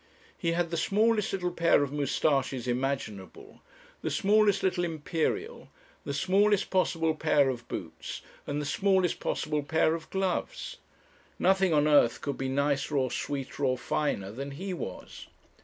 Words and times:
He 0.35 0.53
had 0.53 0.71
the 0.71 0.77
smallest 0.77 1.31
little 1.31 1.51
pair 1.51 1.83
of 1.83 1.91
moustaches 1.91 2.67
imaginable, 2.67 3.61
the 4.01 4.09
smallest 4.09 4.63
little 4.63 4.83
imperial, 4.83 5.69
the 6.05 6.13
smallest 6.15 6.71
possible 6.71 7.13
pair 7.13 7.49
of 7.49 7.67
boots, 7.67 8.23
and 8.47 8.59
the 8.59 8.65
smallest 8.65 9.19
possible 9.19 9.61
pair 9.61 9.93
of 9.93 10.09
gloves. 10.09 10.77
Nothing 11.37 11.71
on 11.71 11.87
earth 11.87 12.19
could 12.19 12.39
be 12.39 12.49
nicer, 12.49 12.97
or 12.97 13.11
sweeter, 13.11 13.63
or 13.63 13.77
finer, 13.77 14.31
than 14.31 14.49
he 14.57 14.73
was. 14.73 15.27